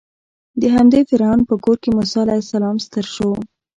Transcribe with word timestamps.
د 0.61 0.63
همدې 0.75 1.01
فرعون 1.09 1.41
په 1.49 1.55
کور 1.63 1.77
کې 1.83 1.89
موسی 1.97 2.17
علیه 2.23 2.41
السلام 2.43 2.75
ستر 2.85 3.05
شو. 3.15 3.29